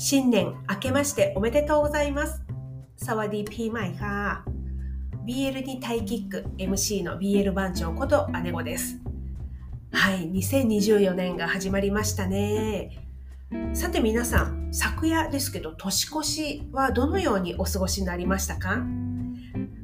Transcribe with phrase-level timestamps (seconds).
[0.00, 2.40] 新年明けましておめでとうございます。
[2.96, 4.44] サワディピーマイค่ะ
[5.26, 9.00] BL にタイキック MC の BL 番長こと姉子です。
[9.90, 12.96] はい、2024年が始まりましたね。
[13.72, 18.80] さて皆さん、昨夜ですけど年越しはどのようにお過ごしになりましたか？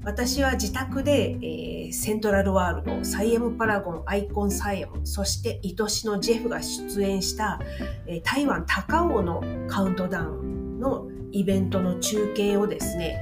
[0.05, 7.61] 私は自宅で、えー、セントラルワールド、サイエムパラゴン、アイコンサイエム、そして愛しのジェフが出演した、
[8.07, 13.21] え、台湾高尾のカウントダウンのイベントの中継をですね、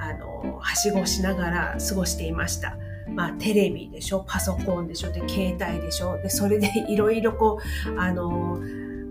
[0.00, 2.76] あの、はしごしながら過ごしていました。
[3.08, 8.58] まあ、テレビでしょ、パソコンでしょ、で、携帯でしょ、で、それで いろいろこう、あの、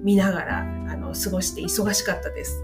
[0.04, 0.64] 見ながら、あ
[0.98, 2.64] の、過ごして忙しかったです。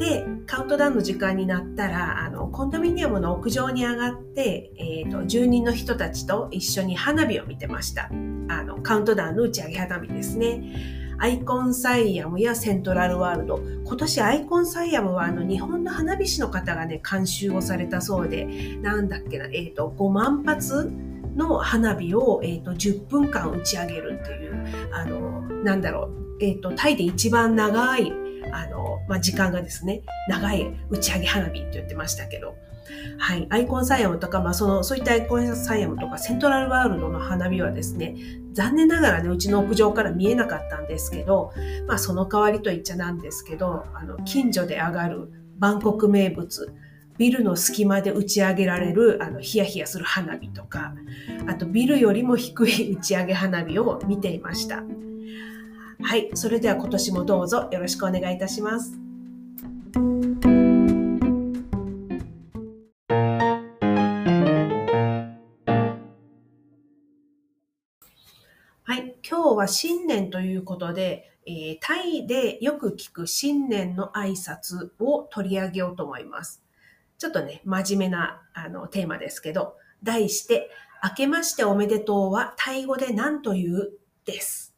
[0.00, 8.08] で、カウントダウンの時間になったら、あの、コンドミニアムの屋上に上がって、えっ、ー、と、住人の人たちと一緒に花火を見てました。
[8.48, 11.10] あの、カウントダウンの打ち上げ花火ですね。
[11.18, 13.60] アイコンサイアムやセントラルワールド。
[13.84, 18.46] 今年アイコンサイアムはあの日本の花火師の方がね、監修をされたそうで、
[18.80, 20.90] なんだっけな、えっ、ー、と、5万発
[21.36, 28.10] の花火を、え、ー、と、10分間打ち上げるっていう、あの、なんだろう、えっ、と、タイで一番長い
[28.52, 32.56] あの、まあ、時間がですね、長い打ち上げ花火って言ってましたけど、
[33.18, 38.16] はい、アイコンサイアムとか、まあ、その、そういったアイコンサイアムとか、セントラルワールドの花火はですね、
[38.52, 41.52] 残念ながらね、うちの屋上から見えなかったんですけど、
[41.86, 46.74] まあ、その代わりと言っちゃなんですけど、あの、近所で上がるバンコク名物、
[47.18, 50.94] ビルの隙間で打ち上げられる、あの、ヒヤヒヤする花火とか、
[51.46, 54.82] あとビルよりも低い打ち上げ花火を見ていました。
[56.02, 58.98] はい、それでは今年もどうぞよろしくお願いいたします。
[68.82, 76.64] はい、今日は新年ということで、えー、タイでよく聞く新年の挨拶を取り上げようと思います。
[77.18, 80.70] ちょっとね、真面目なあのテーマですけど、題して、
[81.04, 83.92] 明けましておめでとうはタイ語で何と言う？
[84.24, 84.69] です。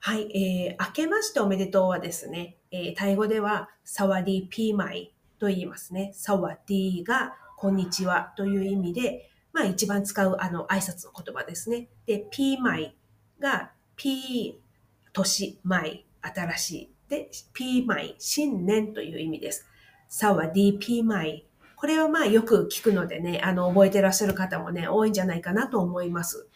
[0.00, 6.12] はい、えー、明けましておめでとうはですね、えー、タイ語では、サワディピーマイと言いますね。
[6.14, 11.88] サワディが、こんにちはという意味で、まあ一番使うあの挨拶の言葉ですね。
[12.06, 12.96] で、ピーマイ
[13.40, 16.94] が、ピー、年、マイ、新しい。
[17.08, 19.66] で、ピーマイ、新年という意味です。
[20.08, 21.44] サワディピーマイ。
[21.74, 26.48] これはまあよく聞くのでね、あの、覚えてらっしゃる方もね、多いんじゃないかなと思います。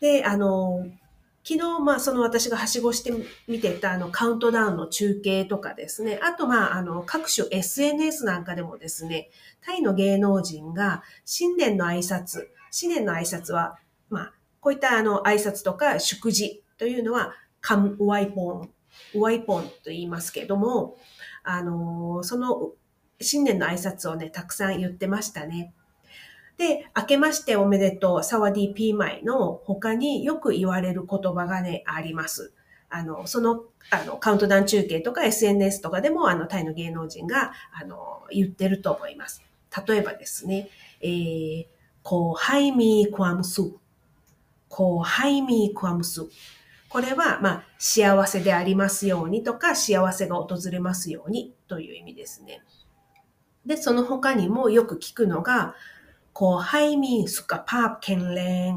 [0.00, 0.86] で、あの、
[1.48, 3.10] 昨日、まあ、その私がはしごして
[3.46, 9.30] 見てたあのカウントダウンの中継とかですね、あと、まあ、あの、各種 SNS なんかでもですね、
[9.62, 13.78] タイの芸能人が新年の挨拶、新年の挨拶は、
[14.10, 17.32] まあ、こういったあの挨拶とか祝辞というのは、
[17.62, 18.70] カムワイポン、
[19.18, 20.98] ワイポンと言いますけども、
[21.44, 22.72] あの、その
[23.22, 25.72] 新年の挨拶をね、たくさん言ってましたね。
[26.58, 32.52] で、明けましておめでとう、サワディピーマイの他によく言われる言葉がね、あります。
[32.90, 39.42] あの、その、あの、カウントダウン中継とか SNS とかでも、あの、タイの芸能人が、あの、言ってると思います。
[39.86, 40.68] 例えばですね、
[41.00, 41.66] えー、
[42.02, 43.62] こう、ハイミークワムス。
[44.68, 46.26] こう、ハイミークワムス。
[46.88, 52.62] これは、まあ、幸せでありますようにとか、幸せが訪れますようにという意味ですね。
[53.64, 55.76] で、その他にもよく聞くのが、
[56.33, 58.71] ขอให้มีสุขภาพแข็งแรง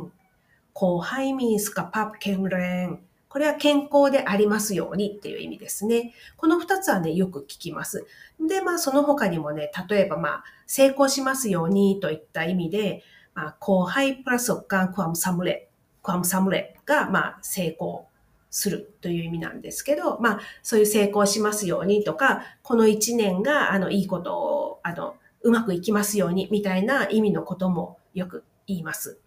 [0.75, 2.87] ขอให้มีสุขภาพแข็งแรง
[3.29, 6.15] これは健康でありますようにっていう意味ですね。
[6.39, 8.07] この二つはね、よく聞きます。
[8.41, 13.03] で、まあ、その他にもね、例えばまあ、成功しますようにといった意味で、
[13.35, 15.69] まあ、後輩プラスการความสำเร็จ
[16.07, 18.07] ความสำเร็จが、まあ、成功
[18.51, 29.20] するという意味なんですけど、まあ、そういう成功しますようにとか、この一年が、あの、いいことを、あの、 うまくいきますように、みたいな意味のこともよく言います。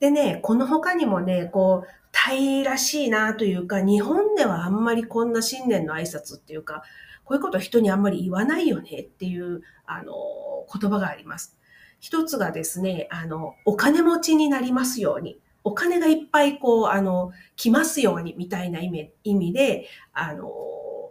[0.00, 6.82] でね、この他にもね、こう、タイらしいなというか、日本ではあんまりこんな新年の挨拶っていうか、
[7.24, 10.12] こういうこと人にあんまり言わないよねっていう、あの、
[10.72, 11.56] 言葉があります。
[12.00, 15.38] 一つがですね、あの、お金持ちになりますように。
[15.64, 20.50] お金がいっぱいこう、あの、来ますようにみたいな意味意味で、あの、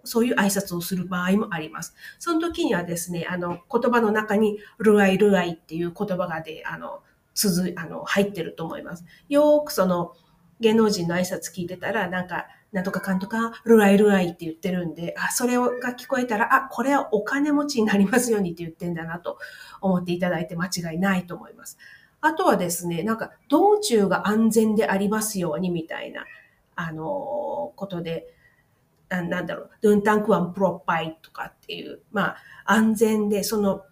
[0.03, 1.95] そういう挨拶をする場合もあります。
[2.19, 7.01] その時にはですね、あの、言葉の中に、ルアイルアイっていう言葉がで、あの、
[7.33, 9.05] 続、あの、入ってると思います。
[9.29, 10.13] よーくその、
[10.59, 19.39] 芸能人の挨拶聞いてたら、なんか、なんとかかんとか、ルアイルアイって言ってるんで、あ、それが聞こえたら、あ、これはお金持ちになりますようにって言ってんだなと
[19.81, 21.77] 思っていただいて間違いないと思います。
[22.21, 26.25] あとはですね、なんか、道中が安全でありますようにみたいな、
[26.75, 28.27] あの、ことで、
[29.21, 33.83] なんだろう、ドゥンタンクワンプロパイとかっていう、まあ、安全で、その、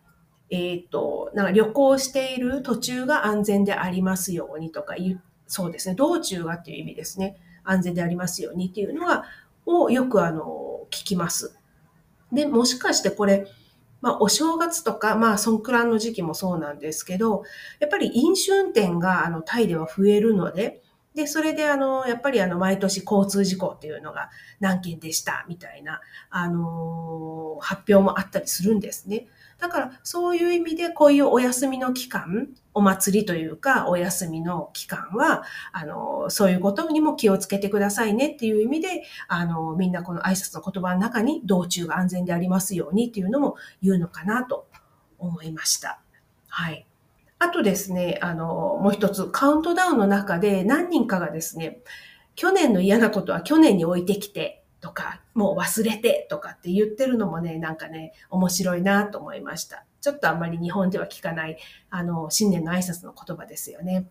[0.49, 7.37] えっ、ー、と、なんか旅行している途中が安全でありますようにとか言う、そうですね、道中がっていう意味ですね。
[7.63, 9.25] 安全でありますようにっていうのは、
[9.65, 11.57] をよくあの、聞きます。
[12.31, 13.47] で、もしかしてこれ、
[14.01, 17.43] まあ、お正月とか、まあ、そんくらいの時期もそうなんですけど、
[17.79, 20.81] やっぱり飲酒運転が、あの、タイでは増えるので、
[21.19, 24.29] で、それであの、やっぱりあの、毎年交通事故っていうのが
[24.61, 25.99] 何件でした、みたいな、
[26.29, 29.27] あのー、発表もあったりするんですね。
[29.57, 35.43] だから、そういう意味で、こういうお休みの期間、お祭りというか、お休みの期間は、
[35.73, 44.67] あの、そういうことにも気をつけてくださいねっていう意味で、あの、みんなこの挨拶の言葉の中に、道中が安全でありますようにっていうのも言うのかなと
[45.17, 45.99] 思いました。
[46.47, 46.88] はい。
[47.39, 51.81] あとですね、あの、もう一つ、カウントダウンの中で何人かがですね、
[52.35, 59.85] 去年の嫌なことは去年に置いてきて、とか、もう忘れてとかって言ってるのもね、なんかね、面白いなと思いました。
[60.01, 61.57] ちょっとあんまり日本では聞かない、
[61.89, 64.09] あの、新年の挨拶の言葉ですよね。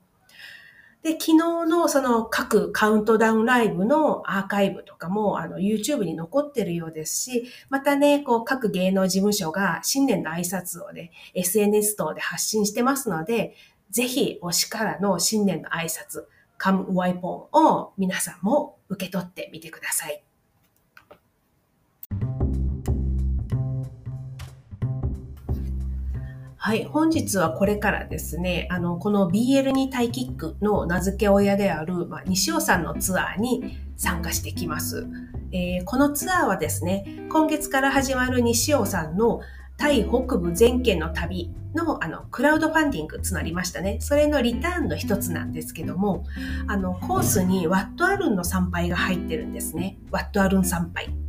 [1.03, 13.55] で、昨日のその各カウントダウンライブのアーカイブとかも、あの、YouTube に残ってるようですし、またね、こう、各芸能事務所が新年の挨拶をね、SNS 等で発信してますので、
[13.91, 16.25] ぜひ、推しからの新年の挨拶、
[16.57, 20.28] カムワイポンを皆さんも受け取ってみてください。
[26.69, 35.07] はい、本日はこれからですね、あの、この BL にタイキックの名付け親である、まあ、西尾さんのツアーに参加してきます。
[35.51, 39.41] えー、このツアーはですね、今月から始まる西尾さんの
[39.79, 43.97] タイ北部全県の旅のあのクラウドファンディングつなりましたね。
[44.03, 46.27] それのリターンの一つなんですけども、
[46.67, 49.97] あのコースにワットアルンの参拝が入ってるんですね。
[50.11, 51.28] ワットアルン参拝。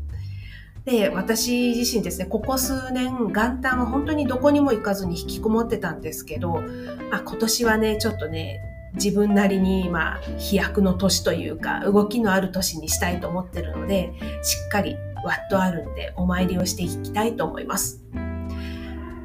[0.90, 6.64] で、私自身ですね、ここ数年、元旦は本当にどこにも行かずに引きこもってたんですけど、
[7.12, 8.60] あ、今年はね、ちょっとね、
[8.96, 18.04] 自分なりに、まあ、飛躍の年というか、動きのある年にしたいと思ってるので、しっかりワットあるんでお参りをしていきたいと思います。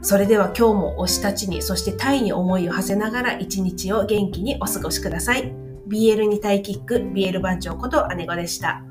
[0.02, 5.50] それでは今日も推したちに、そしてタイに思いを馳せながら一日を元気にお過ごしください。
[5.88, 8.82] BL にタイキック、BL 番長こと姉子でした。